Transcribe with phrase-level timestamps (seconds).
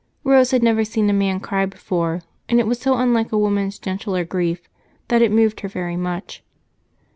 [0.23, 3.77] Rose had never seen a man cry before, and it was so unlike a woman's
[3.77, 4.67] gentler grief
[5.09, 6.43] that it moved her very much.